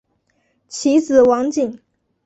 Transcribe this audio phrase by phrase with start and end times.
[0.67, 1.79] 其子王景。